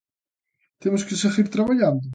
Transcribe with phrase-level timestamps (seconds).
[0.81, 2.07] ¿Temos que seguir traballando?